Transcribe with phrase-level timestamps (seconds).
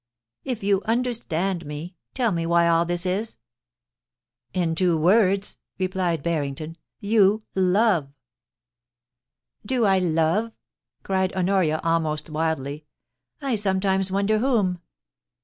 [0.43, 3.37] If you understand me, tell me why all this is?
[4.51, 6.77] In two words,' replied Barrington—
[7.13, 8.09] ^you love,^
[8.89, 10.53] * Do I love?'
[11.03, 12.87] cried Honoria, almost wildly.
[13.13, 14.81] * I sometimes wonder whom.'